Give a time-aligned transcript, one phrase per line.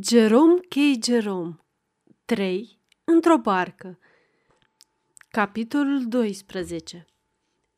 [0.00, 0.74] Jerome K.
[1.04, 1.56] Jerome
[2.24, 2.78] 3.
[3.04, 3.98] Într-o barcă
[5.28, 7.06] Capitolul 12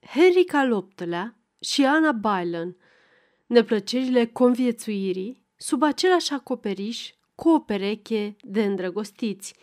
[0.01, 2.77] Henry al VIII-lea și Ana Bylan
[3.47, 9.55] Neplăcerile conviețuirii sub același acoperiș cu o pereche de îndrăgostiți.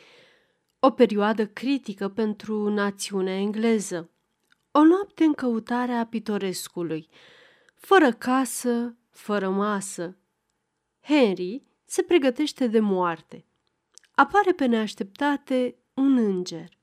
[0.79, 4.09] O perioadă critică pentru națiunea engleză.
[4.71, 7.09] O noapte în căutarea pitorescului.
[7.75, 10.17] Fără casă, fără masă.
[11.01, 13.45] Henry se pregătește de moarte.
[14.15, 16.77] Apare pe neașteptate un înger.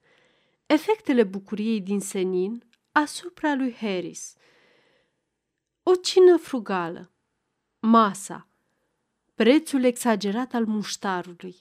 [0.66, 4.34] Efectele bucuriei din senin asupra lui Harris.
[5.82, 7.10] O cină frugală.
[7.80, 8.48] Masa.
[9.34, 11.56] Prețul exagerat al muștarului.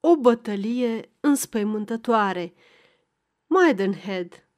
[0.00, 2.54] O bătălie înspăimântătoare.
[3.46, 4.48] Maidenhead.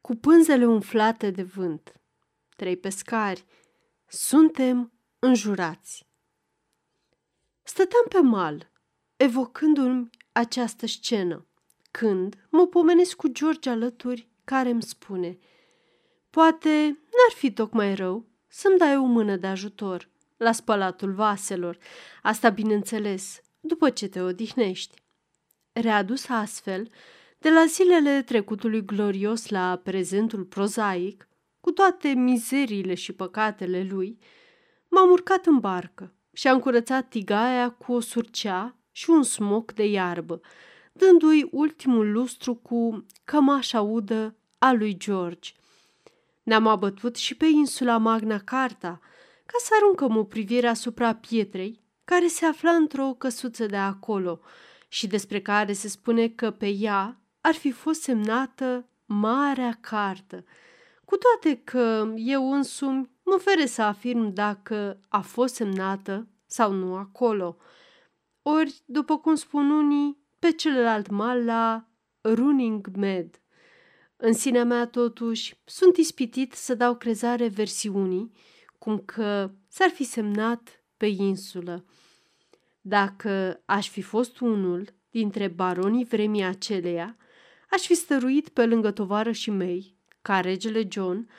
[0.00, 2.00] Cu pânzele umflate de vânt.
[2.56, 3.44] Trei pescari.
[4.06, 6.07] Suntem înjurați.
[7.68, 8.70] Stăteam pe mal,
[9.16, 11.46] evocându-mi această scenă,
[11.90, 15.38] când mă pomenesc cu George alături, care îmi spune
[16.30, 21.78] Poate n-ar fi tocmai rău să-mi dai o mână de ajutor la spălatul vaselor,
[22.22, 25.02] asta bineînțeles, după ce te odihnești.
[25.72, 26.90] Readus astfel,
[27.38, 31.28] de la zilele trecutului glorios la prezentul prozaic,
[31.60, 34.18] cu toate mizeriile și păcatele lui,
[34.88, 39.86] m-am urcat în barcă și am curățat tigaia cu o surcea și un smoc de
[39.86, 40.40] iarbă,
[40.92, 45.52] dându-i ultimul lustru cu cămașa udă a lui George.
[46.42, 49.00] Ne-am abătut și pe insula Magna Carta,
[49.46, 54.40] ca să aruncăm o privire asupra pietrei care se afla într-o căsuță de acolo
[54.88, 60.44] și despre care se spune că pe ea ar fi fost semnată Marea Cartă,
[61.04, 66.94] cu toate că eu însumi mă fere să afirm dacă a fost semnată sau nu
[66.94, 67.56] acolo.
[68.42, 71.88] Ori, după cum spun unii, pe celălalt mal la
[72.20, 73.40] Running Med.
[74.16, 78.32] În sinea mea, totuși, sunt ispitit să dau crezare versiunii,
[78.78, 81.84] cum că s-ar fi semnat pe insulă.
[82.80, 87.16] Dacă aș fi fost unul dintre baronii vremii aceleia,
[87.70, 91.30] aș fi stăruit pe lângă tovarășii mei, ca regele John,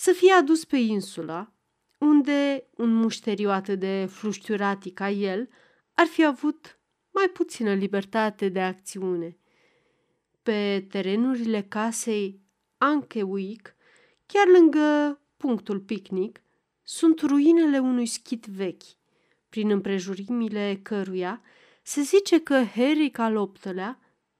[0.00, 1.52] să fie adus pe insula,
[1.98, 5.48] unde un mușteriu atât de fluștiuratic ca el
[5.94, 6.80] ar fi avut
[7.10, 9.38] mai puțină libertate de acțiune.
[10.42, 12.40] Pe terenurile casei
[12.78, 13.74] Ankewick,
[14.26, 16.42] chiar lângă punctul picnic,
[16.82, 18.96] sunt ruinele unui schit vechi,
[19.48, 21.42] prin împrejurimile căruia
[21.82, 23.36] se zice că Harry al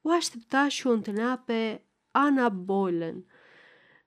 [0.00, 3.24] o aștepta și o întâlnea pe Anna Boylan,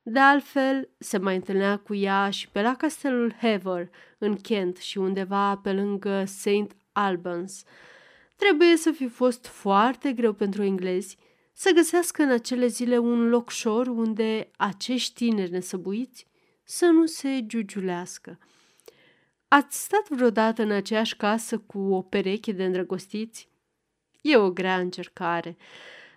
[0.04, 4.98] de altfel, se mai întâlnea cu ea și pe la castelul Hever, în Kent și
[4.98, 6.76] undeva pe lângă St.
[6.92, 7.64] Albans.
[8.36, 11.18] Trebuie să fi fost foarte greu pentru englezi
[11.54, 16.28] să găsească în acele zile un locșor unde acești tineri nesăbuiți
[16.64, 18.40] să nu se giugiulească.
[19.48, 23.50] Ați stat vreodată în aceeași casă cu o pereche de îndrăgostiți?
[24.22, 25.58] E o grea încercare.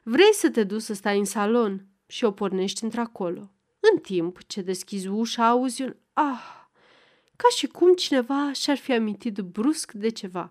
[0.03, 3.51] Vrei să te duci să stai în salon și o pornești într-acolo.
[3.93, 6.67] În timp ce deschizi ușa, auzi un ah,
[7.37, 10.51] ca și cum cineva și-ar fi amintit brusc de ceva.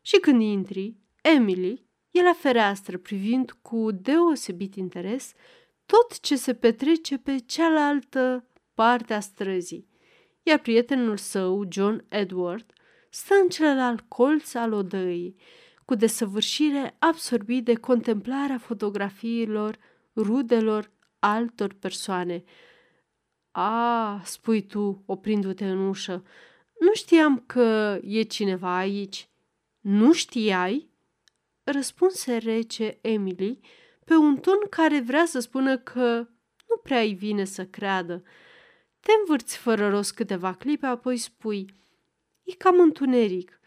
[0.00, 5.32] Și când intri, Emily e la fereastră privind cu deosebit interes
[5.86, 8.44] tot ce se petrece pe cealaltă
[8.74, 9.88] parte a străzii,
[10.42, 12.72] iar prietenul său, John Edward,
[13.10, 15.36] stă în celălalt colț al odăii,
[15.84, 19.78] cu desăvârșire absorbit de contemplarea fotografiilor
[20.16, 22.44] rudelor altor persoane.
[23.50, 26.24] A, spui tu, oprindu-te în ușă,
[26.80, 29.28] nu știam că e cineva aici.
[29.80, 30.90] Nu știai?
[31.62, 33.60] Răspunse rece Emily
[34.04, 36.28] pe un ton care vrea să spună că
[36.68, 38.22] nu prea îi vine să creadă.
[39.00, 41.74] Te învârți fără rost câteva clipe, apoi spui
[42.42, 43.60] E cam întuneric.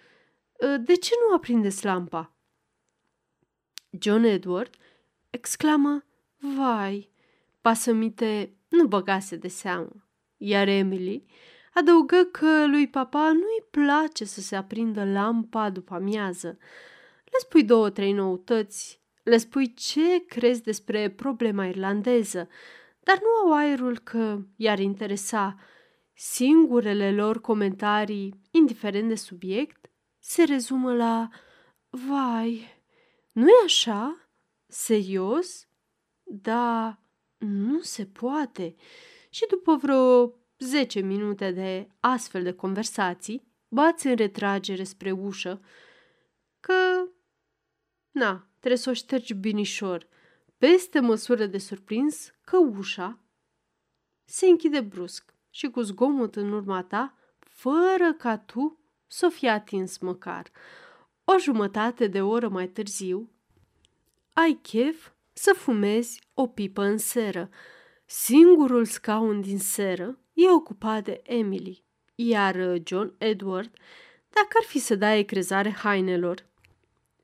[0.79, 2.35] De ce nu aprindeți lampa?
[3.99, 4.75] John Edward
[5.29, 6.03] exclamă
[6.37, 7.09] Vai,
[7.63, 10.07] Pasămite nu băgase de seamă,
[10.37, 11.25] iar Emily
[11.73, 16.57] adăugă că lui papa nu-i place să se aprindă lampa după amiază.
[17.25, 22.47] Le spui două, trei noutăți, le spui ce crezi despre problema irlandeză,
[22.99, 25.55] dar nu au aerul că i-ar interesa.
[26.13, 31.29] Singurele lor comentarii, indiferent de subiect, se rezumă la
[31.89, 32.81] Vai,
[33.31, 34.29] nu-i așa?
[34.67, 35.67] Serios?
[36.23, 36.97] Da,
[37.43, 38.75] nu se poate.
[39.29, 45.61] Și după vreo zece minute de astfel de conversații, bați în retragere spre ușă,
[46.59, 47.07] că,
[48.11, 50.07] na, trebuie să o ștergi binișor,
[50.57, 53.19] peste măsură de surprins că ușa
[54.25, 59.49] se închide brusc și cu zgomot în urma ta, fără ca tu să o fi
[59.49, 60.51] atins măcar.
[61.23, 63.31] O jumătate de oră mai târziu,
[64.33, 67.49] ai chef să fumezi o pipă în seră.
[68.05, 71.83] Singurul scaun din seră e ocupat de Emily,
[72.15, 73.71] iar John Edward,
[74.29, 76.45] dacă ar fi să dai crezare hainelor,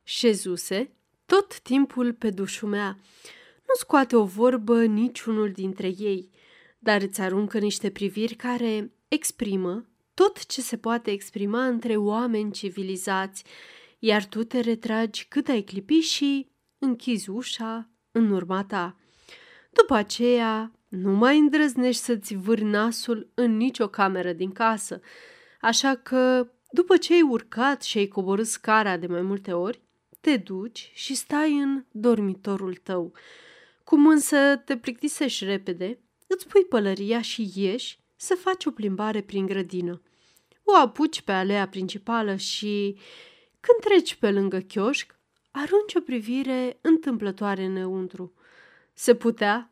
[0.04, 0.92] șezuse
[1.26, 2.98] tot timpul pe dușumea.
[3.68, 6.30] Nu scoate o vorbă niciunul dintre ei,
[6.80, 13.44] dar îți aruncă niște priviri care exprimă tot ce se poate exprima între oameni civilizați,
[14.00, 18.96] iar tu te retragi cât ai clipi și închizi ușa în urma ta.
[19.70, 25.02] După aceea, nu mai îndrăznești să-ți vârți nasul în nicio cameră din casă,
[25.62, 29.82] așa că, după ce ai urcat și ai coborât scara de mai multe ori,
[30.22, 33.14] te duci și stai în dormitorul tău.
[33.84, 39.46] Cum însă te plictisești repede, îți pui pălăria și ieși să faci o plimbare prin
[39.46, 40.02] grădină.
[40.64, 42.98] O apuci pe alea principală și,
[43.60, 45.19] când treci pe lângă chioșc,
[45.52, 48.34] arunci o privire întâmplătoare înăuntru.
[48.94, 49.72] Se putea,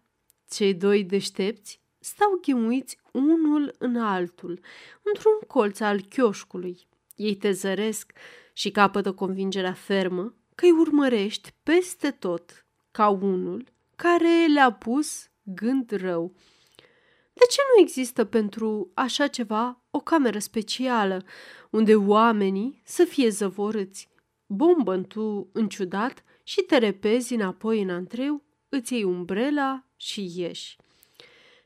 [0.49, 4.59] cei doi deștepți stau ghemuiți unul în altul,
[5.01, 6.87] într-un colț al chioșcului.
[7.15, 8.11] Ei te zăresc
[8.53, 13.65] și capătă convingerea fermă că îi urmărești peste tot ca unul
[13.95, 16.33] care le-a pus gând rău.
[17.33, 21.23] De ce nu există pentru așa ceva o cameră specială
[21.69, 24.09] unde oamenii să fie zăvorâți?
[24.47, 30.77] Bombă tu în ciudat și te repezi înapoi în antreu, îți iei umbrela și ieși.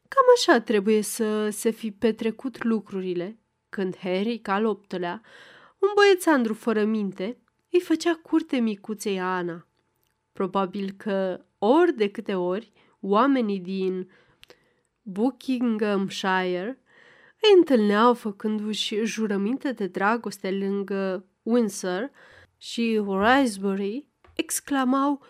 [0.07, 3.39] Cam așa trebuie să se fi petrecut lucrurile
[3.69, 5.21] când Harry, ca loptălea,
[5.79, 7.37] un băiețandru fără minte,
[7.69, 9.67] îi făcea curte micuței Ana.
[10.33, 14.11] Probabil că ori de câte ori oamenii din
[15.01, 16.81] Buckinghamshire
[17.41, 22.11] îi întâlneau făcându-și jurăminte de dragoste lângă Windsor,
[22.61, 25.21] și Horacebury exclamau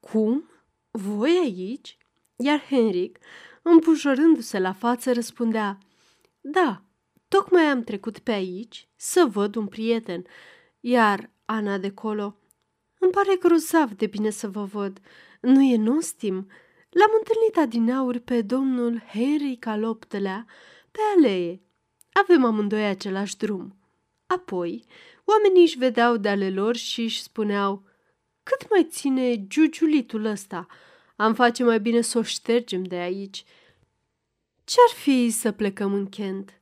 [0.00, 0.50] Cum?
[0.90, 1.98] Voi aici?
[2.36, 3.18] Iar Henrik,
[3.62, 5.78] împujorându-se la față, răspundea
[6.40, 6.82] Da,
[7.28, 10.26] tocmai am trecut pe aici să văd un prieten.
[10.80, 12.36] Iar Ana de colo
[12.98, 15.00] Îmi pare grozav de bine să vă văd.
[15.40, 16.34] Nu e nostim?
[16.90, 20.46] L-am întâlnit adineauri pe domnul Henry al optelea
[20.90, 21.62] pe alee.
[22.12, 23.74] Avem amândoi același drum.
[24.26, 24.84] Apoi,
[25.30, 27.84] Oamenii își vedeau de ale lor și își spuneau
[28.42, 30.66] Cât mai ține giugiulitul ăsta?
[31.16, 33.44] Am face mai bine să o ștergem de aici.
[34.64, 36.60] Ce-ar fi să plecăm în Kent?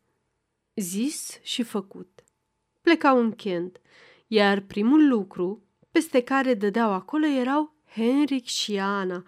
[0.74, 2.24] Zis și făcut.
[2.80, 3.80] Plecau în Kent,
[4.26, 9.24] iar primul lucru peste care dădeau acolo erau Henrik și Ana,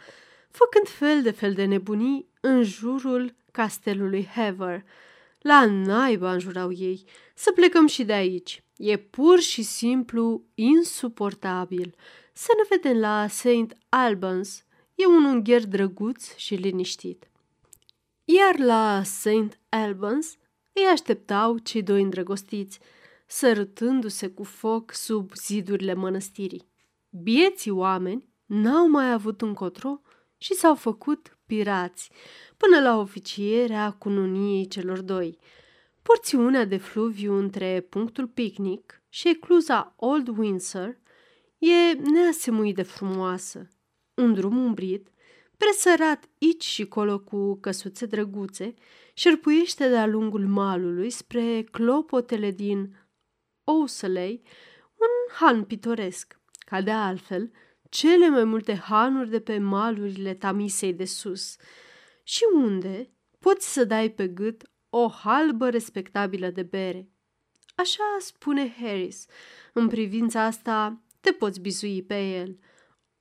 [0.51, 4.85] făcând fel de fel de nebunii în jurul castelului Hever.
[5.41, 7.05] La naiba înjurau ei,
[7.35, 8.65] să plecăm și de aici.
[8.77, 11.95] E pur și simplu insuportabil.
[12.33, 13.77] Să ne vedem la St.
[13.89, 14.65] Albans.
[14.95, 17.31] E un ungher drăguț și liniștit.
[18.25, 19.59] Iar la St.
[19.69, 20.37] Albans
[20.73, 22.81] îi așteptau cei doi îndrăgostiți,
[23.26, 26.69] sărătându-se cu foc sub zidurile mănăstirii.
[27.11, 30.00] Bieții oameni n-au mai avut încotro
[30.38, 32.11] și s-au făcut pirați,
[32.57, 35.38] până la oficierea cununiei celor doi–
[36.02, 40.99] Porțiunea de fluviu între punctul picnic și ecluza Old Windsor
[41.59, 43.69] e neasemuit de frumoasă.
[44.14, 45.09] Un drum umbrit,
[45.57, 48.75] presărat aici și colo cu căsuțe drăguțe,
[49.14, 52.97] șerpuiește de-a lungul malului spre clopotele din
[53.64, 54.42] Ouseley,
[54.95, 57.50] un han pitoresc, ca de altfel
[57.90, 61.56] cele mai multe hanuri de pe malurile Tamisei de sus,
[62.23, 67.09] și unde poți să dai pe gât o halbă respectabilă de bere.
[67.75, 69.26] Așa spune Harris.
[69.73, 72.59] În privința asta te poți bizui pe el.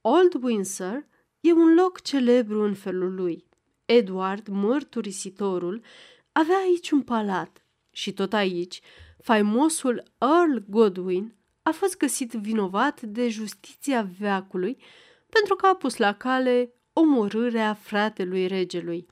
[0.01, 1.07] Old Windsor
[1.39, 3.47] e un loc celebru în felul lui.
[3.85, 5.83] Edward, mărturisitorul,
[6.31, 8.81] avea aici un palat și tot aici
[9.21, 11.35] faimosul Earl Godwin
[11.69, 14.77] a fost găsit vinovat de justiția veacului
[15.29, 19.05] pentru că a pus la cale omorârea fratelui regelui.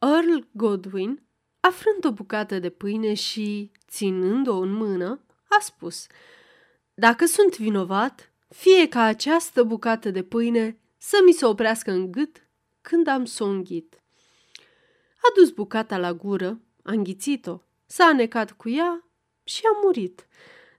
[0.00, 1.22] Earl Godwin
[1.60, 6.06] Afrând o bucată de pâine și, ținând-o în mână, a spus
[6.94, 12.46] Dacă sunt vinovat, fie ca această bucată de pâine să mi se oprească în gât
[12.80, 14.02] când am să o înghit.
[15.16, 19.04] A dus bucata la gură, a înghițit-o, s-a anecat cu ea
[19.44, 20.26] și a murit.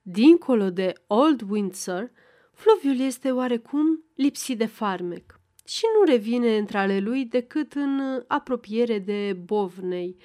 [0.05, 2.11] Dincolo de Old Windsor,
[2.53, 8.99] fluviul este oarecum lipsit de farmec și nu revine între ale lui decât în apropiere
[8.99, 10.17] de Bovnei.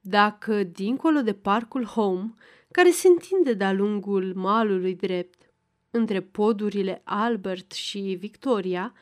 [0.00, 2.34] Dacă, dincolo de parcul Home,
[2.70, 5.52] care se întinde de-a lungul malului drept,
[5.90, 8.92] între podurile Albert și Victoria,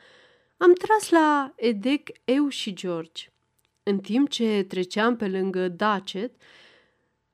[0.57, 3.27] am tras la Edec euș și George.
[3.83, 6.35] În timp ce treceam pe lângă Dacet,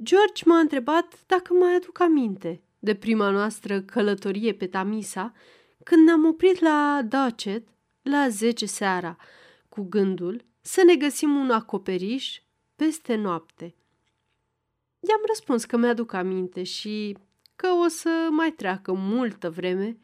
[0.04, 5.34] George m-a întrebat dacă mai aduc aminte de prima noastră călătorie pe Tamisa,
[5.84, 7.68] când ne-am oprit la Dacet
[8.02, 9.18] la 10 seara,
[9.70, 12.42] cu gândul să ne găsim un acoperiș
[12.76, 13.76] peste noapte.
[15.00, 17.18] I-am răspuns că mi-aduc aminte și
[17.56, 19.98] că o să mai treacă multă vreme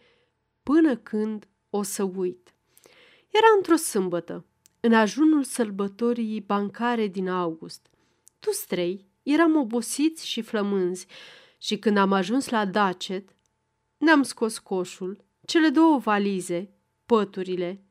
[0.64, 2.54] până când o să uit.
[3.30, 4.46] Era într-o sâmbătă,
[4.80, 7.88] în ajunul sărbătorii bancare din august.
[8.40, 11.06] Toți trei eram obosiți și flămânzi
[11.58, 13.36] și când am ajuns la Dacet,
[13.98, 16.74] ne-am scos coșul, cele două valize,
[17.06, 17.84] păturile,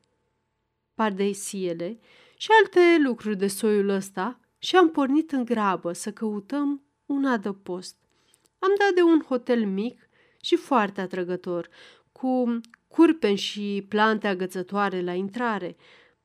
[0.93, 1.99] pardesiele
[2.37, 7.95] și alte lucruri de soiul ăsta și am pornit în grabă să căutăm un adăpost.
[8.59, 10.09] Am dat de un hotel mic
[10.41, 11.69] și foarte atrăgător,
[12.11, 15.75] cu curpen și plante agățătoare la intrare,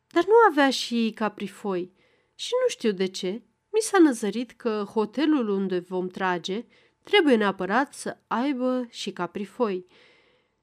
[0.06, 1.92] dar nu avea și caprifoi.
[2.34, 3.42] Și nu știu de ce,
[3.76, 6.64] mi s-a năzărit că hotelul unde vom trage
[7.02, 9.86] trebuie neapărat să aibă și caprifoi.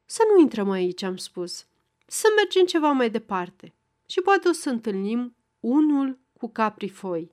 [0.06, 1.66] Să nu intrăm aici, am spus.
[2.08, 3.74] Să mergem ceva mai departe
[4.06, 7.32] și poate o să întâlnim unul cu caprifoi.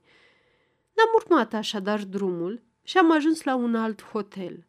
[0.94, 4.64] Ne-am urmat așadar drumul și am ajuns la un alt hotel.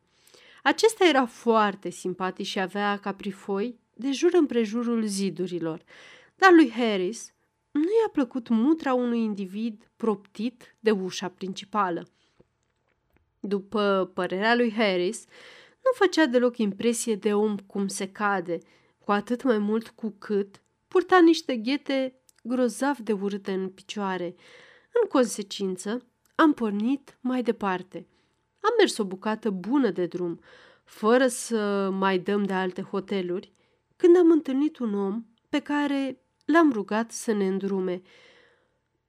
[0.64, 5.82] Acesta era foarte simpatic și avea caprifoi de jur împrejurul zidurilor,
[6.36, 7.34] dar lui Harris
[7.72, 12.08] nu i-a plăcut mutra unui individ proptit de ușa principală.
[13.40, 15.26] După părerea lui Harris,
[15.84, 18.58] nu făcea deloc impresie de om cum se cade,
[19.00, 24.36] cu atât mai mult cu cât purta niște ghete grozav de urâte în picioare.
[25.02, 28.08] În consecință, am pornit mai departe.
[28.60, 30.40] Am mers o bucată bună de drum,
[30.84, 33.52] fără să mai dăm de alte hoteluri,
[33.96, 38.02] când am întâlnit un om pe care l-am rugat să ne îndrume.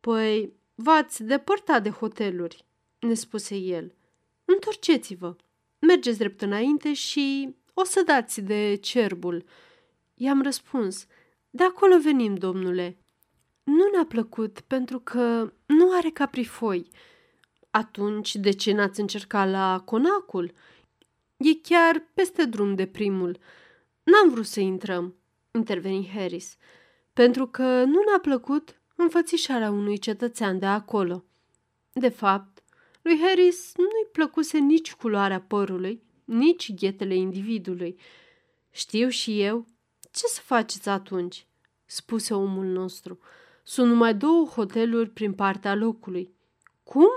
[0.01, 2.65] Păi, v-ați depărtat de hoteluri,
[2.99, 3.95] ne spuse el.
[4.45, 5.37] Întorceți-vă,
[5.79, 9.45] mergeți drept înainte și o să dați de cerbul.
[10.15, 11.07] I-am răspuns,
[11.51, 12.97] de acolo venim, domnule.
[13.63, 16.89] Nu ne-a plăcut pentru că nu are caprifoi.
[17.71, 20.53] Atunci, de ce n-ați încercat la conacul?
[21.37, 23.39] E chiar peste drum de primul.
[24.03, 25.15] N-am vrut să intrăm,
[25.51, 26.57] interveni Harris,
[27.13, 31.25] pentru că nu ne-a plăcut înfățișarea unui cetățean de acolo.
[31.93, 32.63] De fapt,
[33.03, 37.99] lui Harris nu-i plăcuse nici culoarea părului, nici ghetele individului.
[38.71, 39.67] Știu și eu.
[40.01, 41.47] Ce să faceți atunci?
[41.87, 43.19] spuse omul nostru.
[43.63, 46.35] Sunt numai două hoteluri prin partea locului.
[46.83, 47.09] Cum?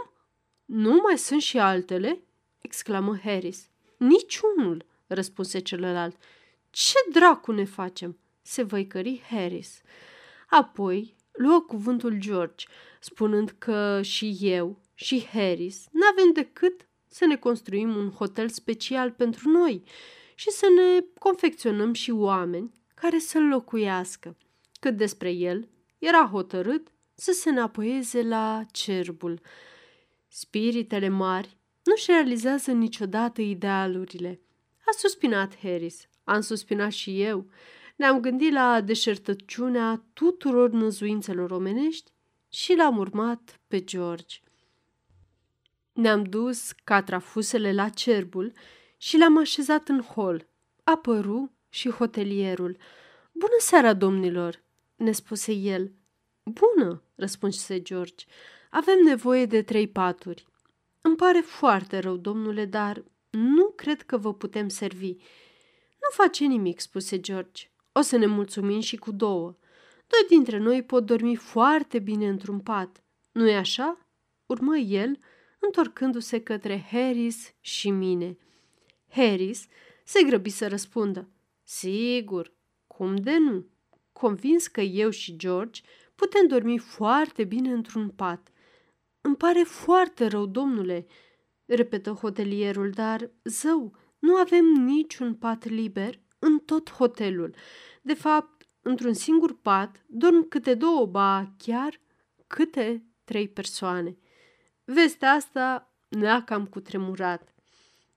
[0.66, 2.20] Nu mai sunt și altele?"
[2.62, 3.70] exclamă Harris.
[3.98, 6.16] Niciunul, răspunse celălalt.
[6.70, 9.82] Ce dracu ne facem?" Se văicări Harris.
[10.50, 12.66] Apoi luă cuvântul George,
[13.00, 19.50] spunând că și eu și Harris n-avem decât să ne construim un hotel special pentru
[19.50, 19.84] noi
[20.36, 24.38] și să ne confecționăm și oameni care să-l locuiască.
[24.80, 25.68] Cât despre el,
[26.00, 29.42] era hotărât să se înapoieze la cerbul.
[30.28, 34.40] Spiritele mari nu-și realizează niciodată idealurile.
[34.80, 37.46] A suspinat Harris, am suspinat și eu.
[37.96, 42.12] Ne-am gândit la deșertăciunea tuturor năzuințelor omenești
[42.50, 44.40] și l-am urmat pe George.
[45.94, 48.52] Ne-am dus ca trafusele la cerbul
[48.98, 50.48] și l-am așezat în hol.
[50.84, 52.78] Apăru și hotelierul.
[53.32, 54.64] Bună seara, domnilor!"
[54.96, 55.92] ne spuse el.
[56.44, 58.26] Bună, răspunse George.
[58.70, 60.48] Avem nevoie de trei paturi.
[61.02, 65.12] Îmi pare foarte rău, domnule, dar nu cred că vă putem servi.
[66.02, 67.70] Nu face nimic, spuse George.
[67.98, 69.56] O să ne mulțumim și cu două.
[70.08, 73.04] Doi dintre noi pot dormi foarte bine într-un pat.
[73.32, 74.08] Nu-i așa?
[74.46, 75.18] Urmă el,
[75.60, 78.38] întorcându-se către Harris și mine.
[79.10, 79.68] Harris
[80.04, 81.30] se grăbi să răspundă.
[81.64, 82.54] Sigur,
[82.88, 83.66] cum de nu?
[84.12, 85.82] Convins că eu și George
[86.16, 88.52] putem dormi foarte bine într-un pat.
[89.22, 91.06] Îmi pare foarte rău, domnule,
[91.66, 97.56] repetă hotelierul, dar, zău, nu avem niciun pat liber în tot hotelul.
[98.02, 102.02] De fapt, într-un singur pat dorm câte două, ba chiar
[102.48, 104.18] câte trei persoane.
[104.84, 107.54] Vestea asta ne-a cam cutremurat.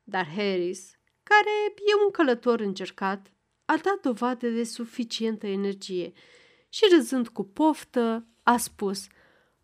[0.03, 0.91] Dar Harris,
[1.23, 3.33] care e un călător încercat,
[3.65, 6.13] a dat dovadă de suficientă energie
[6.69, 9.07] și râzând cu poftă, a spus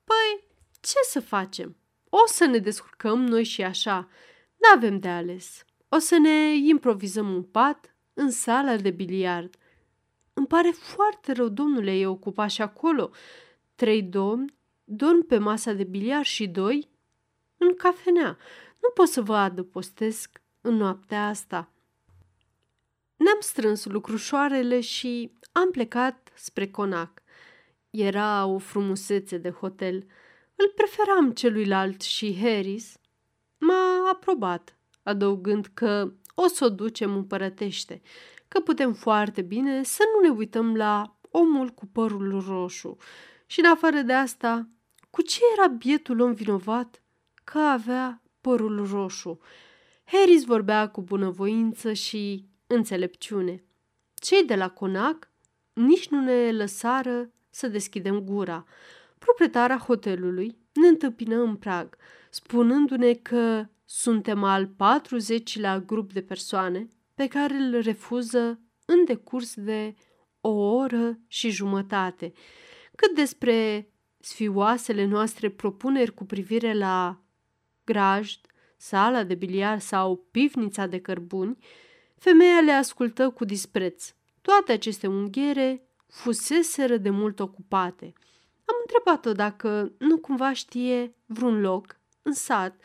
[0.05, 0.49] Păi,
[0.81, 1.77] ce să facem?
[2.09, 4.09] O să ne descurcăm noi și așa.
[4.57, 5.65] N-avem de ales.
[5.89, 9.57] O să ne improvizăm un pat în sala de biliard.
[10.33, 13.11] Îmi pare foarte rău, domnule, e ocupat și acolo.
[13.75, 14.55] Trei domni
[14.85, 16.89] dorm pe masa de biliard și doi
[17.57, 18.39] în cafenea.
[18.83, 21.71] Nu pot să vă adăpostesc în noaptea asta.
[23.17, 27.23] Ne-am strâns lucrușoarele și am plecat spre Conac.
[27.91, 30.07] Era o frumusețe de hotel.
[30.55, 32.97] Îl preferam celuilalt și Harris
[33.59, 38.03] m-a aprobat, adăugând că o să o ducem împărătește,
[38.49, 42.97] că putem foarte bine să nu ne uităm la omul cu părul roșu.
[43.47, 44.69] Și în afară de asta,
[45.11, 47.03] cu ce era bietul om vinovat
[47.45, 49.39] că avea părul roșu?
[50.05, 53.65] Harris vorbea cu bunăvoință și înțelepciune.
[54.15, 55.31] Cei de la Conac
[55.73, 58.65] nici nu ne lăsară să deschidem gura.
[59.19, 61.97] Proprietara hotelului ne întâmpină în prag,
[62.31, 69.95] spunându-ne că suntem al 40-lea grup de persoane pe care îl refuză în decurs de
[70.41, 72.33] o oră și jumătate.
[72.97, 77.23] Cât despre sfioasele noastre propuneri cu privire la
[77.85, 78.41] grajd,
[78.77, 81.59] sala de biliar sau pivnița de cărbuni,
[82.19, 84.15] femeia le ascultă cu dispreț.
[84.41, 88.13] Toate aceste unghiere fuseseră de mult ocupate.
[88.65, 92.85] Am întrebat-o dacă nu cumva știe vreun loc în sat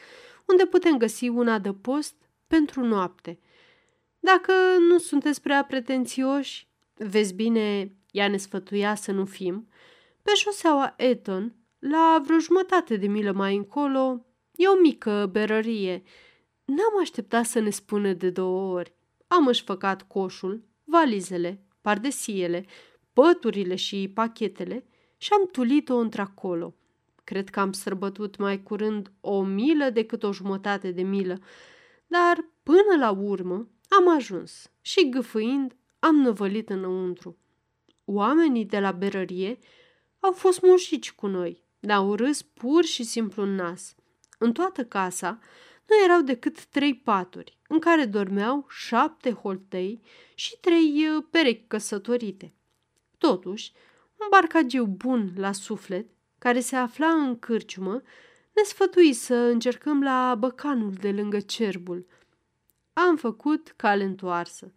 [0.50, 2.15] unde putem găsi un adăpost
[2.48, 3.39] pentru noapte.
[4.20, 9.70] Dacă nu sunteți prea pretențioși, vezi bine, ea ne sfătuia să nu fim,
[10.22, 14.25] pe șoseaua Eton, la vreo jumătate de milă mai încolo,
[14.56, 16.03] e o mică berărie.
[16.65, 18.94] N-am așteptat să ne spună de două ori.
[19.27, 22.66] Am îșfăcat coșul, valizele, pardesiele,
[23.14, 24.85] păturile și pachetele
[25.18, 26.75] și am tulit-o într-acolo.
[27.29, 31.39] Cred că am sărbătut mai curând o milă decât o jumătate de milă,
[32.07, 37.37] dar până la urmă am ajuns și gâfâind am năvălit înăuntru.
[38.05, 39.59] Oamenii de la berărie
[40.20, 43.96] au fost mușici cu noi, ne-au râs pur și simplu în nas.
[44.37, 45.39] În toată casa
[45.87, 50.01] nu erau decât trei paturi, în care dormeau șapte holtei
[50.35, 52.53] și trei uh, perechi căsătorite.
[53.18, 53.72] Totuși,
[54.20, 56.07] un barcagiu bun la suflet,
[56.39, 58.01] care se afla în cârciumă,
[58.55, 62.05] ne sfătui să încercăm la băcanul de lângă cerbul.
[62.93, 64.73] Am făcut cale întoarsă.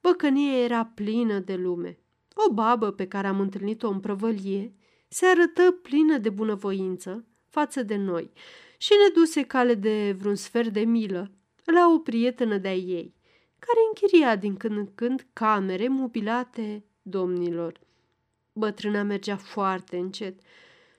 [0.00, 1.98] Băcănia era plină de lume.
[2.34, 4.74] O babă pe care am întâlnit-o în prăvălie
[5.08, 8.30] se arătă plină de bunăvoință față de noi
[8.78, 11.30] și ne duse cale de vreun sfert de milă
[11.64, 13.14] la o prietenă de-a ei,
[13.58, 17.80] care închiria din când în când camere mobilate domnilor.
[18.52, 20.40] Bătrâna mergea foarte încet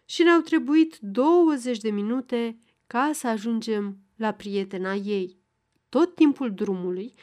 [0.10, 5.38] și ne-au trebuit 20 de minute ca să ajungem la prietena ei.
[5.90, 7.14] Tot timpul drumului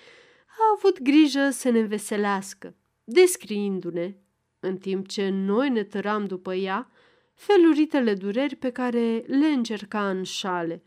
[0.47, 4.15] a avut grijă să ne înveselească, descriindu-ne,
[4.61, 6.91] în timp ce noi ne tăram după ea,
[7.35, 10.83] feluritele dureri pe care le încerca în șale.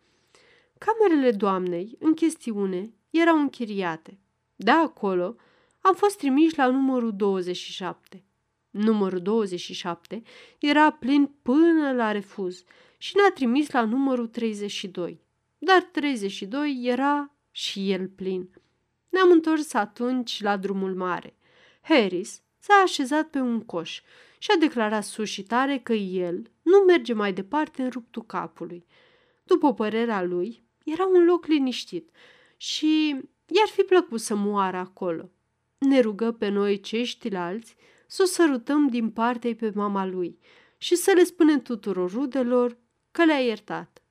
[0.78, 4.20] Camerele doamnei, în chestiune, erau închiriate.
[4.56, 5.36] De acolo
[5.80, 8.27] am fost trimiși la numărul 27.
[8.70, 10.22] Numărul 27
[10.60, 12.64] era plin până la refuz
[12.98, 15.22] și ne-a trimis la numărul 32.
[15.58, 18.50] Dar 32 era și el plin.
[19.10, 21.38] Ne-am întors atunci la drumul mare.
[21.82, 24.02] Harris s-a așezat pe un coș
[24.38, 28.86] și a declarat sus și tare că el nu merge mai departe în ruptul capului.
[29.44, 32.10] După părerea lui, era un loc liniștit
[32.58, 33.10] și
[33.46, 35.30] i-ar fi plăcut să moară acolo.
[35.78, 37.76] Ne rugă pe noi ceștilalți
[38.08, 40.40] să o sărutăm din partea pe mama lui
[40.78, 42.78] și să le spunem tuturor rudelor
[43.12, 44.02] că le-a iertat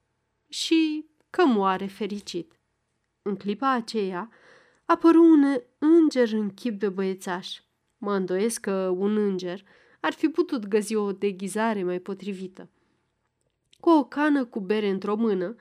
[0.48, 2.60] și că moare fericit.
[3.22, 4.30] În clipa aceea
[4.84, 5.44] apăru un
[5.78, 7.60] înger în chip de băiețaș.
[7.98, 9.62] Mă îndoiesc că un înger
[10.00, 12.70] ar fi putut găsi o deghizare mai potrivită.
[13.80, 15.56] Cu o cană cu bere într-o mână,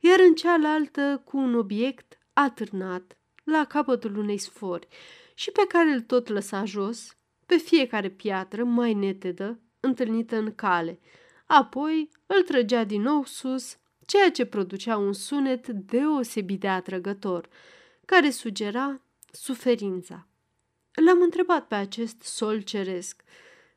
[0.00, 4.88] iar în cealaltă cu un obiect atârnat la capătul unei sfori
[5.34, 7.15] și pe care îl tot lăsa jos
[7.46, 11.00] pe fiecare piatră mai netedă întâlnită în cale.
[11.46, 17.48] Apoi îl trăgea din nou sus, ceea ce producea un sunet deosebit de atrăgător,
[18.04, 20.26] care sugera suferința.
[21.04, 23.22] L-am întrebat pe acest sol ceresc,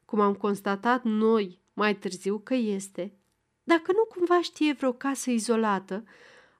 [0.05, 3.13] cum am constatat noi mai târziu că este,
[3.63, 6.03] dacă nu cumva știe vreo casă izolată,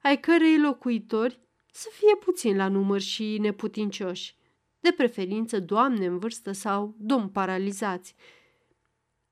[0.02, 1.40] ai cărei locuitori
[1.72, 4.36] să fie puțin la număr și neputincioși,
[4.80, 8.16] de preferință doamne în vârstă sau domn paralizați.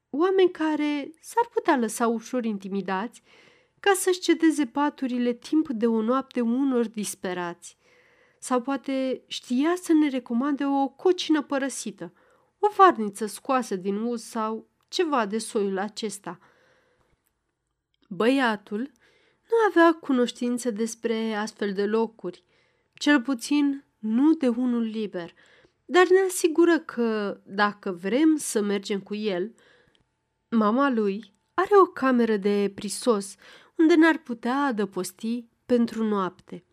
[0.10, 3.23] Oameni care s-ar putea lăsa ușor intimidați
[3.79, 7.77] ca să-și cedeze paturile timp de o noapte unor disperați.
[8.39, 12.13] Sau poate știa să ne recomande o cocină părăsită,
[12.60, 16.39] o varniță scoasă din uz sau ceva de soiul acesta.
[18.10, 18.91] Băiatul
[19.49, 22.43] nu avea cunoștință despre astfel de locuri,
[22.93, 25.33] cel puțin nu de unul liber,
[25.86, 29.55] dar ne asigură că, dacă vrem să mergem cu el,
[30.49, 33.36] mama lui are o cameră de prisos
[33.77, 36.63] unde ne-ar putea adăposti pentru noapte.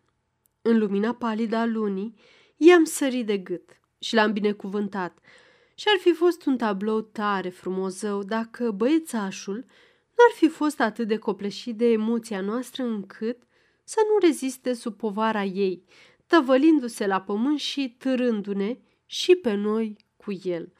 [0.61, 2.15] În lumina palidă a lunii,
[2.57, 5.19] i-am sărit de gât și l-am binecuvântat
[5.75, 9.65] și ar fi fost un tablou tare frumozău dacă băiețașul
[10.15, 13.37] nu ar fi fost atât de copleșit de emoția noastră încât
[13.83, 15.83] să nu reziste sub povara ei,
[16.27, 20.73] tăvălindu-se la pământ și târându-ne și pe noi cu el.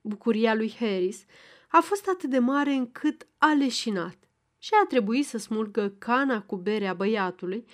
[0.00, 1.24] Bucuria lui Harris
[1.68, 4.18] a fost atât de mare încât a leșinat
[4.58, 7.64] și a trebuit să smulgă cana cu berea băiatului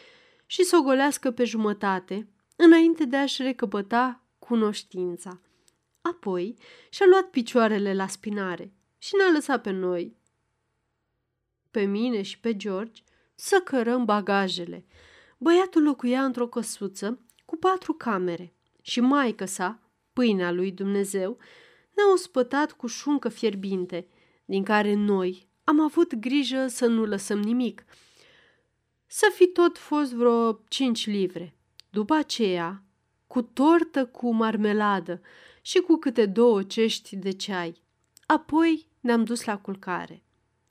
[0.47, 5.41] și să o golească pe jumătate, înainte de a-și recăpăta cunoștința.
[6.01, 6.57] Apoi
[6.91, 10.17] și-a luat picioarele la spinare și ne-a lăsat pe noi,
[11.71, 13.03] pe mine și pe George,
[13.35, 14.85] să cărăm bagajele.
[15.43, 21.39] Băiatul locuia într-o căsuță cu patru camere și maică sa, pâinea lui Dumnezeu,
[21.95, 24.09] ne-a ospătat cu șuncă fierbinte,
[24.45, 27.85] din care noi am avut grijă să nu lăsăm nimic.
[29.07, 31.57] Să fi tot fost vreo cinci livre.
[31.91, 32.85] După aceea,
[33.27, 35.21] cu tortă cu marmeladă
[35.63, 37.83] și cu câte două cești de ceai.
[38.27, 40.23] Apoi ne-am dus la culcare.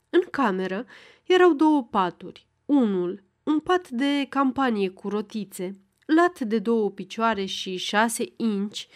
[0.09, 0.85] În cameră
[1.23, 2.47] erau două paturi.
[2.65, 5.71] Unul, un pat de campanie cu rotițe,
[6.05, 8.87] lat de două picioare și șase inci,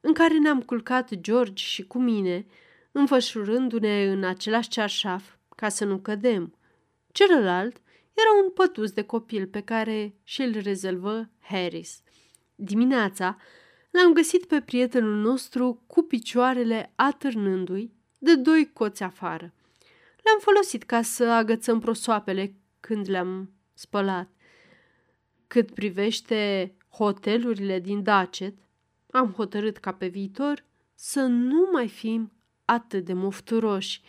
[0.00, 2.46] în care ne-am culcat George și cu mine,
[2.92, 5.24] înfășurându-ne în același cearșaf
[5.56, 6.54] ca să nu cădem.
[7.12, 7.76] Celălalt
[8.12, 12.02] era un pătus de copil pe care și-l rezervă Harris.
[12.54, 13.36] Dimineața
[13.90, 19.54] l-am găsit pe prietenul nostru cu picioarele atârnându-i de doi coți afară.
[20.22, 24.28] Le-am folosit ca să agățăm prosoapele când le-am spălat.
[25.46, 28.54] Cât privește hotelurile din Dacet,
[29.10, 30.64] am hotărât ca pe viitor
[30.94, 32.32] să nu mai fim
[32.64, 34.02] atât de mofturoși.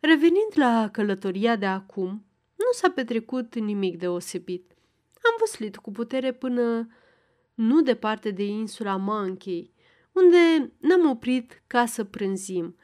[0.00, 2.10] Revenind la călătoria de acum,
[2.56, 4.70] nu s-a petrecut nimic deosebit.
[5.14, 6.88] Am văslit cu putere până
[7.54, 9.72] nu departe de insula Monkey,
[10.12, 12.76] unde ne-am oprit ca să prânzim.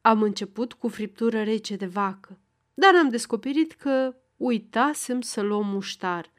[0.00, 2.38] Am început cu friptură rece de vacă,
[2.74, 6.30] dar am descoperit că uitasem să luăm muștar.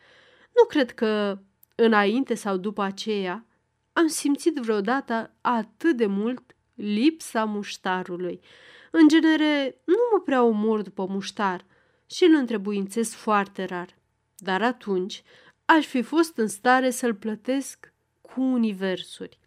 [0.55, 1.39] Nu cred că
[1.75, 3.45] înainte sau după aceea
[3.93, 8.39] am simțit vreodată atât de mult lipsa muștarului.
[8.91, 11.65] În genere, nu mă prea omor după muștar
[12.05, 13.97] și îl întrebuințez foarte rar.
[14.37, 15.23] Dar atunci
[15.65, 19.39] aș fi fost în stare să-l plătesc cu universuri.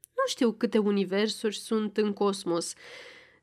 [0.00, 2.74] Nu știu câte universuri sunt în cosmos,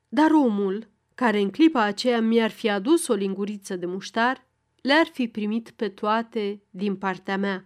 [0.08, 4.46] dar omul, care în clipa aceea mi-ar fi adus o linguriță de muștar,
[4.80, 7.64] le-ar fi primit pe toate din partea mea.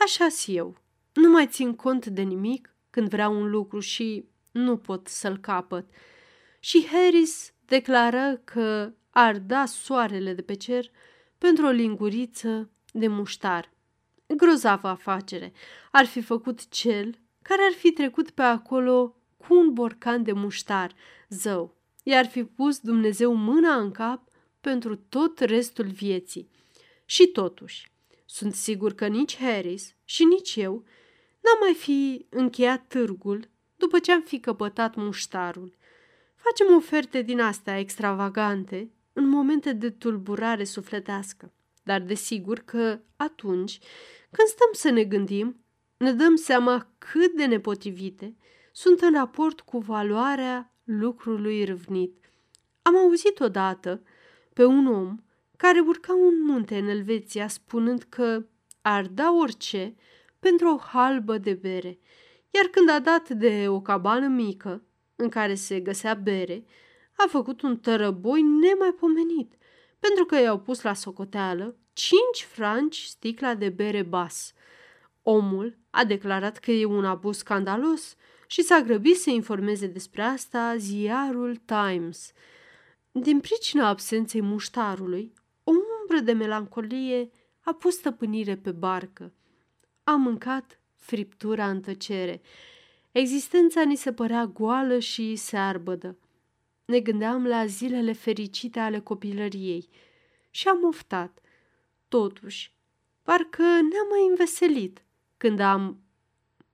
[0.00, 0.76] așa și eu.
[1.12, 5.86] Nu mai țin cont de nimic când vreau un lucru și nu pot să-l capăt.
[6.60, 10.90] Și Harris declară că ar da soarele de pe cer
[11.38, 13.72] pentru o linguriță de muștar.
[14.26, 15.52] Grozavă afacere.
[15.90, 20.94] Ar fi făcut cel care ar fi trecut pe acolo cu un borcan de muștar,
[21.28, 21.76] zău.
[22.06, 24.28] I-ar fi pus Dumnezeu mâna în cap
[24.60, 26.50] pentru tot restul vieții.
[27.04, 27.92] Și totuși,
[28.24, 30.72] sunt sigur că nici Harris și nici eu
[31.40, 35.76] n-am mai fi încheiat târgul după ce am fi căpătat muștarul.
[36.34, 43.78] Facem oferte din astea extravagante în momente de tulburare sufletească, dar desigur că atunci,
[44.30, 45.64] când stăm să ne gândim,
[45.96, 48.36] ne dăm seama cât de nepotrivite
[48.72, 52.30] sunt în raport cu valoarea lucrului râvnit.
[52.82, 54.02] Am auzit odată
[54.52, 55.16] pe un om
[55.56, 58.46] care urca un munte în Elveția spunând că
[58.82, 59.94] ar da orice
[60.38, 61.98] pentru o halbă de bere,
[62.50, 64.82] iar când a dat de o cabană mică
[65.16, 66.64] în care se găsea bere,
[67.16, 69.54] a făcut un tărăboi nemaipomenit,
[69.98, 74.52] pentru că i-au pus la socoteală cinci franci sticla de bere bas.
[75.22, 78.16] Omul a declarat că e un abuz scandalos
[78.54, 82.32] și s-a grăbit să informeze despre asta ziarul Times.
[83.12, 85.32] Din pricina absenței muștarului,
[85.64, 89.32] o umbră de melancolie a pus stăpânire pe barcă–
[90.04, 92.40] am mâncat friptura în tăcere.
[93.12, 96.18] Existența ni se părea goală și searbădă.
[96.84, 99.88] Ne gândeam la zilele fericite ale copilăriei
[100.50, 101.38] și am oftat.
[102.08, 102.72] Totuși,
[103.22, 105.04] parcă ne-am mai înveselit
[105.36, 106.02] când am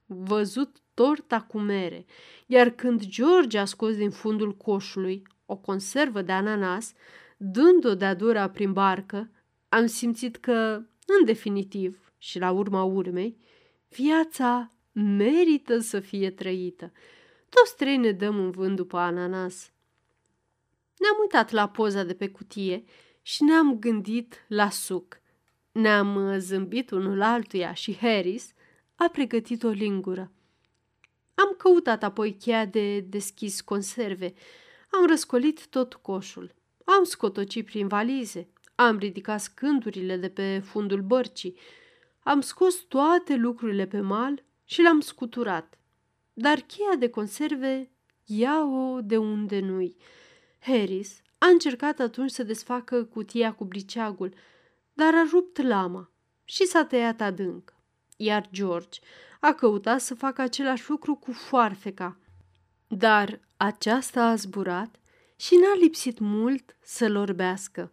[0.07, 2.07] văzut torta cu mere,
[2.47, 6.93] iar când George a scos din fundul coșului o conservă de ananas,
[7.37, 9.31] dând-o de-a dura prin barcă,
[9.69, 13.39] am simțit că, în definitiv și la urma urmei,
[13.89, 16.93] viața merită să fie trăită.
[17.49, 19.73] Toți trei ne dăm în vânt după ananas.
[20.99, 22.85] Ne-am uitat la poza de pe cutie
[23.23, 25.21] și ne-am gândit la suc.
[25.73, 28.53] Ne-am zâmbit unul altuia și Harris
[28.95, 30.33] a pregătit o lingură.
[31.41, 34.35] Am căutat apoi cheia de deschis conserve.
[34.91, 36.55] Am răscolit tot coșul.
[36.85, 38.49] Am scotocit prin valize.
[38.75, 41.59] Am ridicat scândurile de pe fundul bărcii.
[42.21, 45.79] Am scos toate lucrurile pe mal și l-am scuturat.
[46.33, 47.91] Dar cheia de conserve
[48.25, 49.97] ia-o de unde nu-i.
[50.59, 54.35] Harris a încercat atunci să desfacă cutia cu briceagul,
[54.93, 56.11] dar a rupt lama
[56.45, 57.75] și s-a tăiat adânc.
[58.17, 59.01] Iar George
[59.41, 62.17] a căutat să facă același lucru cu foarfeca.
[62.87, 65.01] Dar aceasta a zburat
[65.37, 67.93] și n-a lipsit mult să-l orbească.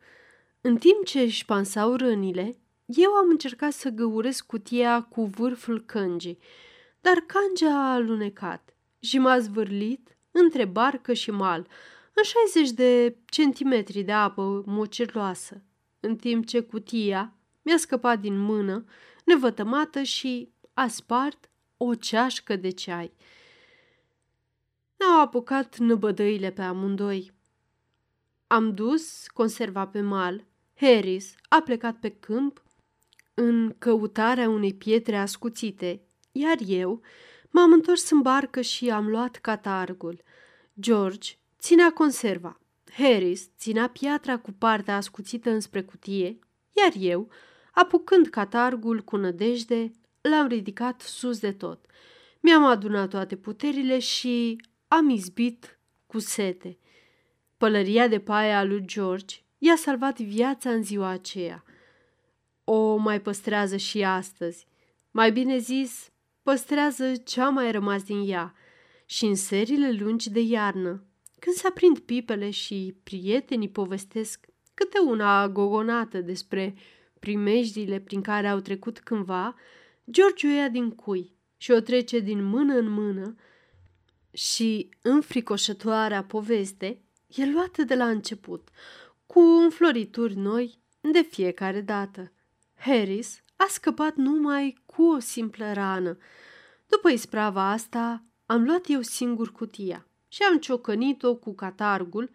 [0.61, 6.39] În timp ce își pansau rănile, eu am încercat să găuresc cutia cu vârful căngii,
[7.01, 11.67] dar cangea a alunecat și m-a zvârlit între barcă și mal,
[12.13, 15.61] în 60 de centimetri de apă mocirloasă,
[15.99, 18.85] în timp ce cutia mi-a scăpat din mână,
[19.23, 23.13] nevătămată și a spart o ceașcă de ceai.
[24.97, 27.31] Ne-au apucat năbădăile pe amândoi.
[28.47, 30.45] Am dus conserva pe mal.
[30.75, 32.63] Harris a plecat pe câmp
[33.33, 37.01] în căutarea unei pietre ascuțite, iar eu
[37.49, 40.23] m-am întors în barcă și am luat catargul.
[40.79, 42.59] George ținea conserva.
[42.91, 46.39] Harris ținea piatra cu partea ascuțită înspre cutie,
[46.71, 47.29] iar eu,
[47.71, 49.91] apucând catargul cu nădejde,
[50.27, 51.85] l-am ridicat sus de tot.
[52.39, 56.77] Mi-am adunat toate puterile și am izbit cu sete.
[57.57, 61.63] Pălăria de paie a lui George i-a salvat viața în ziua aceea.
[62.63, 64.67] O mai păstrează și astăzi.
[65.11, 66.11] Mai bine zis,
[66.43, 68.53] păstrează ce-a mai rămas din ea.
[69.05, 71.03] Și în serile lungi de iarnă,
[71.39, 76.75] când se aprind pipele și prietenii povestesc câte una gogonată despre
[77.19, 79.55] primejdile prin care au trecut cândva,
[80.11, 83.35] George o ia din cui și o trece din mână în mână
[84.31, 88.69] și înfricoșătoarea poveste e luată de la început,
[89.25, 92.31] cu înflorituri noi de fiecare dată.
[92.75, 96.17] Harris a scăpat numai cu o simplă rană.
[96.87, 102.31] După isprava asta, am luat eu singur cutia și am ciocănit-o cu catargul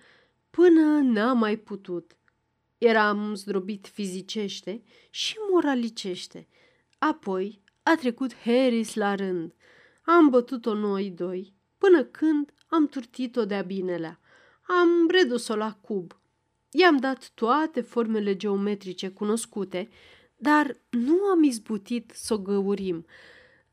[0.50, 2.16] până n-am mai putut.
[2.78, 6.48] Eram zdrobit fizicește și moralicește.
[6.98, 9.52] Apoi a trecut Harris la rând.
[10.02, 14.20] Am bătut-o noi doi, până când am turtit-o de-a binelea.
[14.62, 16.20] Am redus-o la cub.
[16.70, 19.88] I-am dat toate formele geometrice cunoscute,
[20.36, 23.06] dar nu am izbutit să o găurim.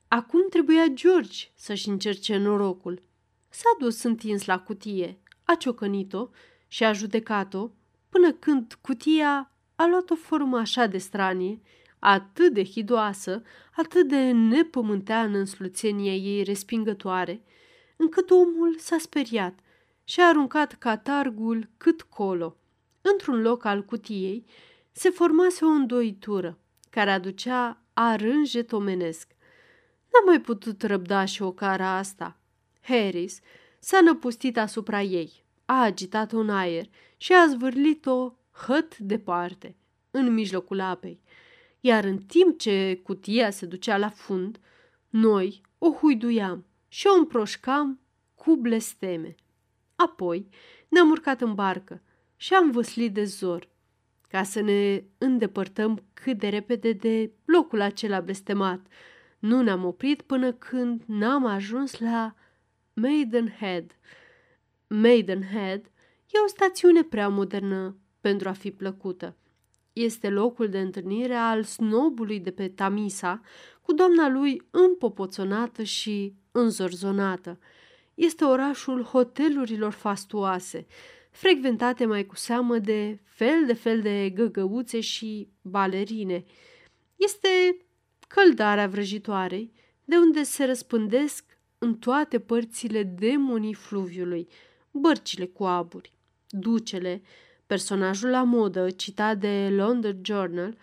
[0.07, 3.01] Acum trebuia George să-și încerce norocul.
[3.49, 6.29] S-a dus întins la cutie, a ciocănit-o
[6.67, 7.69] și a judecat-o,
[8.09, 11.61] până când cutia a luat o formă așa de stranie,
[11.99, 13.41] atât de hidoasă,
[13.75, 17.43] atât de nepământeană în sluțenia ei respingătoare,
[17.95, 19.59] încât omul s-a speriat
[20.03, 22.57] și a aruncat catargul cât colo.
[23.01, 24.45] Într-un loc al cutiei
[24.91, 26.59] se formase o îndoitură
[26.89, 29.27] care aducea arânjet omenesc.
[30.11, 32.39] N-a mai putut răbda și o cara asta.
[32.81, 33.39] Harris
[33.79, 39.75] s-a năpustit asupra ei, a agitat un aer și a zvârlit-o hăt departe,
[40.11, 41.21] în mijlocul apei
[41.79, 44.59] iar în timp ce cutia se ducea la fund,
[45.09, 47.99] noi o huiduiam și o împroșcam
[48.35, 49.35] cu blesteme.
[49.95, 50.49] Apoi
[50.87, 52.01] ne-am urcat în barcă
[52.35, 53.69] și am văslit de zor,
[54.27, 58.87] ca să ne îndepărtăm cât de repede de locul acela blestemat.
[59.39, 62.35] Nu ne-am oprit până când n-am ajuns la
[62.93, 63.97] Maidenhead.
[64.87, 65.85] Maidenhead
[66.25, 69.35] e o stațiune prea modernă pentru a fi plăcută
[69.93, 73.41] este locul de întâlnire al snobului de pe Tamisa,
[73.81, 77.59] cu doamna lui împopoțonată și înzorzonată.
[78.13, 80.85] Este orașul hotelurilor fastuoase,
[81.31, 86.45] frecventate mai cu seamă de fel de fel de găgăuțe și balerine.
[87.15, 87.47] Este
[88.19, 89.71] scăldarea vrăjitoarei,
[90.05, 91.45] de unde se răspândesc
[91.77, 94.47] în toate părțile demonii fluviului,
[94.91, 96.13] bărcile cu aburi,
[96.49, 97.21] ducele,
[97.69, 100.77] personajul la modă citat de London Journal,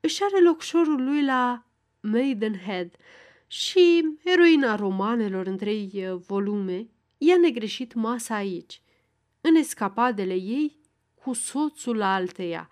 [0.00, 1.66] își are locșorul lui la
[2.00, 2.94] Maidenhead
[3.46, 8.82] și eroina romanelor în trei eh, volume i-a negreșit masa aici,
[9.40, 10.78] în escapadele ei
[11.14, 12.68] cu soțul alteia.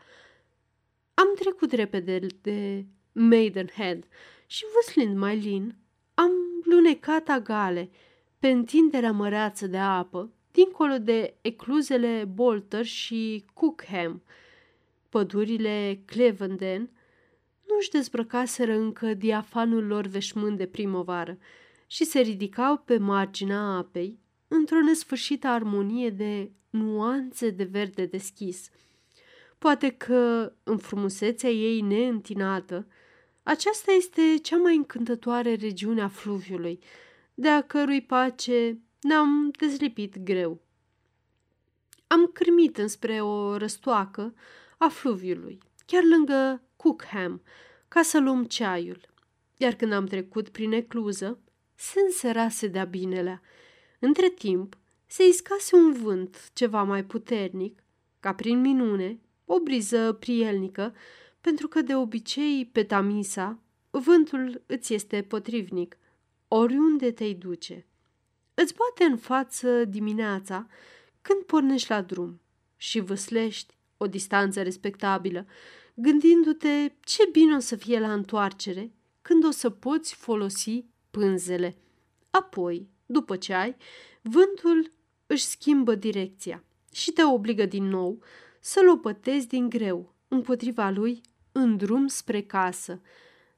[1.15, 4.05] Am trecut repede de Maidenhead
[4.47, 5.77] și văslind mai lin,
[6.15, 6.31] am
[6.65, 7.91] lunecat agale
[8.39, 14.23] pe întinderea măreață de apă, dincolo de ecluzele Bolter și Cookham.
[15.09, 16.91] Pădurile Clevenden
[17.69, 21.39] nu-și dezbrăcaseră încă diafanul lor veșmânt de primăvară
[21.87, 28.71] și se ridicau pe marginea apei într-o nesfârșită armonie de nuanțe de verde deschis.
[29.59, 32.87] Poate că, în frumusețea ei neîntinată,
[33.43, 36.79] aceasta este cea mai încântătoare regiune a fluviului,
[37.35, 40.61] de a cărui pace ne-am dezlipit greu.
[42.07, 44.35] Am cârmit înspre o răstoacă
[44.79, 47.43] a fluviului, chiar lângă Cookham,
[47.89, 49.01] ca să luăm ceaiul,
[49.57, 51.39] iar când am trecut prin ecluză,
[51.75, 53.43] se înserase de-a binelea.
[53.99, 57.83] Între timp, se iscase un vânt ceva mai puternic,
[58.21, 60.95] ca prin minune, o briză prielnică,
[61.41, 63.59] pentru că de obicei pe Tamisa
[63.91, 65.99] vântul îți este potrivnic,
[66.49, 67.87] oriunde te-i duce.
[68.63, 70.67] Îți bate în față dimineața
[71.23, 72.41] când pornești la drum
[72.77, 75.47] și văslești o distanță respectabilă,
[75.95, 78.93] gândindu-te ce bine o să fie la întoarcere
[79.23, 81.77] când o să poți folosi pânzele.
[82.31, 83.77] Apoi, după ce ai,
[84.23, 84.91] vântul
[85.27, 88.23] își schimbă direcția și te obligă din nou
[88.61, 91.21] să-l opătezi din greu împotriva lui
[91.53, 93.01] în drum spre casă.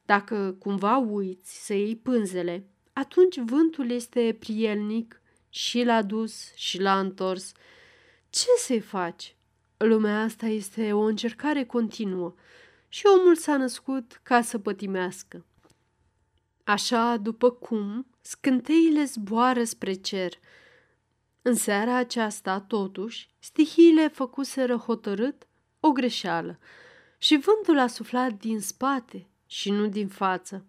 [0.04, 6.98] Dacă cumva uiți să iei pânzele, atunci vântul este prielnic și l-a dus și l-a
[6.98, 7.52] întors.
[8.30, 9.36] Ce să-i faci?
[9.76, 12.34] Lumea asta este o încercare continuă
[12.88, 15.44] și omul s-a născut ca să pătimească.
[16.64, 20.32] Așa după cum scânteile zboară spre cer.
[21.42, 25.46] În seara aceasta, totuși, stihiile făcuseră hotărât
[25.80, 26.58] o greșeală
[27.18, 30.64] și vântul a suflat din spate și nu din față.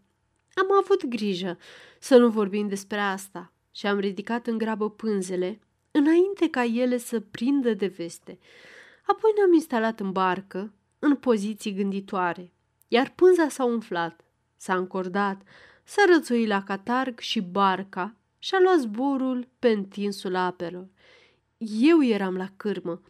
[0.54, 1.58] Am avut grijă
[2.00, 5.60] să nu vorbim despre asta și am ridicat în grabă pânzele
[5.92, 8.40] înainte ca ele să prindă de veste.
[9.08, 12.52] Apoi ne-am instalat în barcă, în poziții gânditoare,
[12.88, 14.26] iar pânza s-a umflat,
[14.58, 15.42] s-a încordat,
[15.84, 20.88] s-a rățuit la catarg și barca și-a luat zborul pe întinsul apelor.
[21.80, 23.02] Eu eram la cârmă.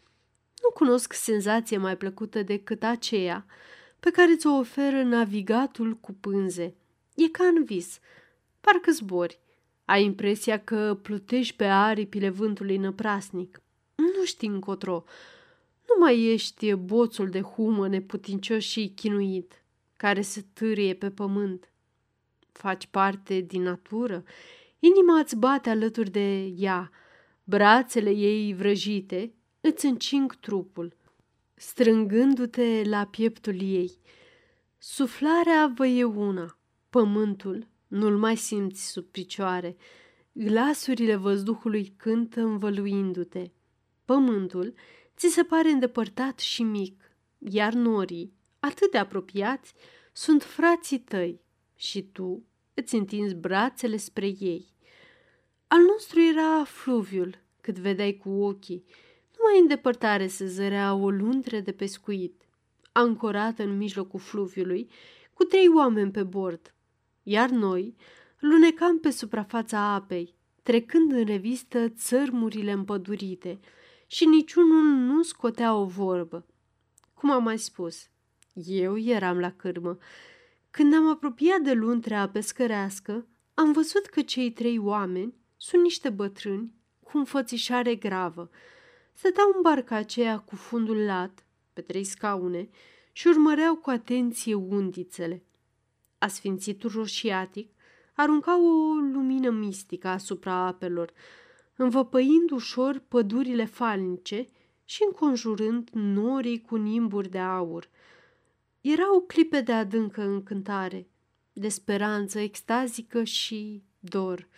[0.62, 3.46] Nu cunosc senzație mai plăcută decât aceea
[4.00, 6.74] pe care ți-o oferă navigatul cu pânze.
[7.14, 7.98] E ca în vis.
[8.60, 9.40] Parcă zbori.
[9.84, 13.62] Ai impresia că plutești pe aripile vântului năprasnic.
[13.94, 15.04] Nu știi încotro.
[15.88, 19.62] Nu mai ești boțul de humă neputincios și chinuit,
[19.96, 21.68] care se târie pe pământ.
[22.52, 24.24] Faci parte din natură,
[24.78, 26.90] inima îți bate alături de ea,
[27.44, 30.96] brațele ei vrăjite îți încing trupul,
[31.54, 33.98] strângându-te la pieptul ei.
[34.78, 36.58] Suflarea vă e una,
[36.94, 39.76] pământul nu-l mai simți sub picioare,
[40.32, 43.50] glasurile văzduhului cântă învăluindu-te.
[44.04, 44.74] Pământul
[45.16, 47.02] ți se pare îndepărtat și mic,
[47.38, 49.74] iar norii, atât de apropiați,
[50.12, 51.40] sunt frații tăi
[51.76, 54.66] și tu îți întinzi brațele spre ei.
[55.66, 58.84] Al nostru era fluviul, cât vedeai cu ochii.
[59.38, 62.42] Numai în depărtare se zărea o luntre de pescuit,
[62.92, 64.90] ancorată în mijlocul fluviului,
[65.32, 66.74] cu trei oameni pe bord,
[67.24, 67.96] iar noi
[68.38, 73.58] lunecam pe suprafața apei, trecând în revistă țărmurile împădurite–
[74.06, 76.46] și niciunul nu scotea o vorbă.
[77.14, 78.08] Cum am mai spus,
[78.52, 79.98] eu eram la cârmă.
[80.70, 86.72] Când am apropiat de luntrea pescărească, am văzut că cei trei oameni sunt niște bătrâni
[87.00, 88.50] cu înfățișare gravă.
[89.12, 92.68] Stăteau în barca aceea cu fundul lat, pe trei scaune,
[93.12, 95.42] și urmăreau cu atenție undițele.
[96.24, 97.70] Asfințitul roșiatic
[98.14, 101.12] arunca o lumină mistică asupra apelor,
[101.76, 104.46] învăpăind ușor pădurile falnice
[104.84, 107.88] și înconjurând norii cu nimburi de aur.
[108.80, 111.08] Era o clipe de adâncă încântare,
[111.52, 114.48] de speranță extazică și dor.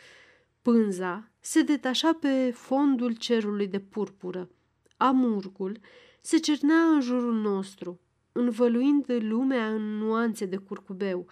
[0.62, 4.50] Pânza se detașa pe fondul cerului de purpură.
[4.96, 5.80] Amurgul
[6.20, 8.00] se cernea în jurul nostru,
[8.32, 11.26] învăluind lumea în nuanțe de curcubeu.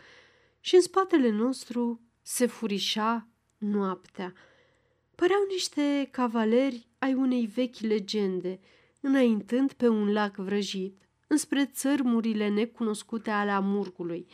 [0.64, 4.32] Și în spatele nostru se furișa noaptea.
[5.14, 8.60] Păreau niște cavaleri ai unei vechi legende,
[9.00, 14.26] înaintând pe un lac vrăjit, înspre țărmurile necunoscute ale Amurgului,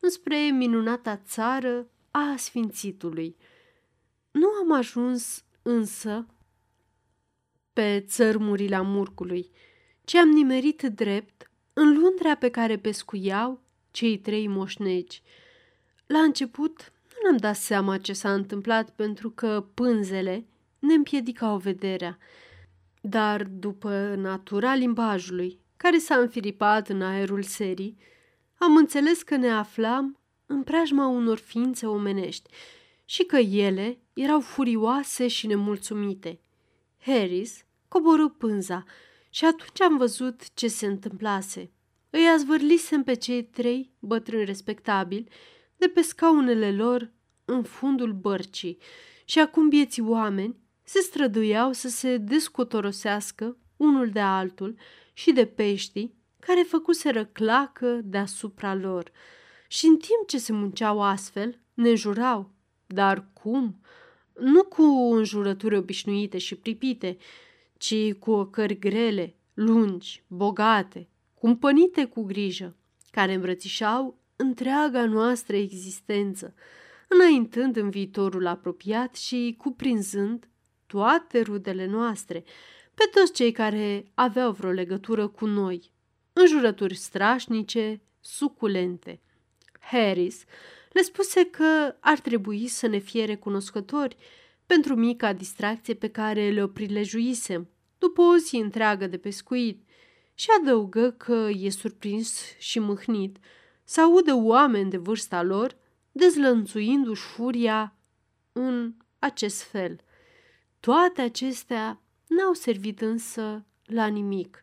[0.00, 3.36] înspre minunata țară a Sfințitului.
[4.30, 6.26] Nu am ajuns însă
[7.72, 9.50] pe țărmurile Amurgului,
[10.04, 15.22] ci am nimerit drept în lundrea pe care pescuiau cei trei moșnegi.
[16.08, 20.46] La început nu ne-am dat seama ce s-a întâmplat pentru că pânzele
[20.78, 22.18] ne împiedicau vederea,
[23.00, 27.96] dar după natura limbajului, care s-a înfiripat în aerul serii,
[28.54, 32.50] am înțeles că ne aflam în preajma unor ființe omenești
[33.04, 36.40] și că ele erau furioase și nemulțumite.
[36.98, 38.84] Harris coborâ pânza
[39.30, 41.70] și atunci am văzut ce se întâmplase.
[42.10, 45.28] Îi azvârlisem pe cei trei bătrâni respectabili
[45.78, 47.12] de pe scaunele lor
[47.44, 48.78] în fundul bărcii
[49.24, 54.76] și acum bieții oameni se străduiau să se descotorosească unul de altul
[55.12, 59.10] și de peștii care făcuseră clacă deasupra lor.
[59.68, 62.50] Și în timp ce se munceau astfel, ne jurau.
[62.86, 63.80] Dar cum?
[64.40, 67.16] Nu cu înjurături obișnuite și pripite,
[67.76, 72.76] ci cu ocări grele, lungi, bogate, cumpănite cu grijă,
[73.10, 76.54] care îmbrățișau întreaga noastră existență,
[77.08, 80.48] înaintând în viitorul apropiat și cuprinzând
[80.86, 82.44] toate rudele noastre,
[82.94, 85.92] pe toți cei care aveau vreo legătură cu noi,
[86.32, 89.20] înjurături strașnice, suculente.
[89.80, 90.44] Harris
[90.92, 94.16] le spuse că ar trebui să ne fie recunoscători
[94.66, 97.68] pentru mica distracție pe care le-o prilejuisem
[97.98, 99.82] după o zi întreagă de pescuit
[100.34, 103.38] și adăugă că e surprins și mâhnit
[103.90, 105.76] să audă oameni de vârsta lor
[106.12, 107.96] dezlănțuindu-și furia
[108.52, 110.00] în acest fel.
[110.80, 114.62] Toate acestea n-au servit însă la nimic.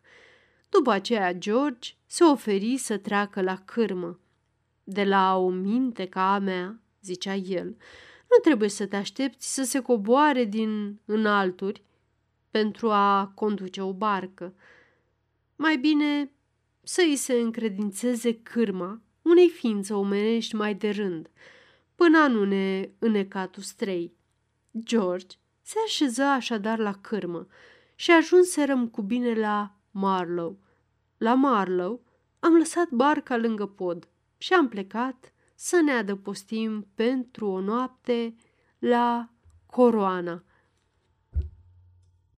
[0.68, 4.20] După aceea George se oferi să treacă la cârmă.
[4.84, 7.66] De la o minte ca a mea, zicea el,
[8.30, 11.82] nu trebuie să te aștepți să se coboare din înalturi
[12.50, 14.54] pentru a conduce o barcă.
[15.56, 16.30] Mai bine
[16.82, 21.30] să îi se încredințeze cârma unei ființe omenești mai de rând,
[21.94, 24.16] până a nu ne înecatul strei.
[24.78, 27.46] George se așeză așadar la cârmă
[27.94, 30.58] și ajunserăm cu bine la Marlow.
[31.16, 32.02] La Marlow
[32.38, 34.08] am lăsat barca lângă pod
[34.38, 38.34] și am plecat să ne adăpostim pentru o noapte
[38.78, 39.28] la
[39.66, 40.44] Coroana.